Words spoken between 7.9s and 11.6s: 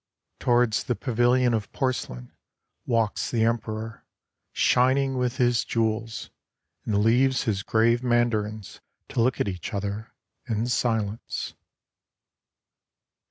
Mandarins to look at each other in silence.